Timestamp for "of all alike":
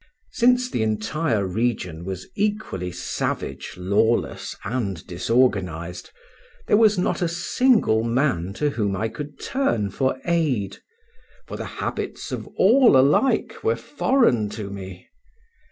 12.31-13.63